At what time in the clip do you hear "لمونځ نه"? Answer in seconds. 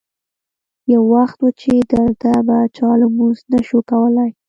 3.01-3.59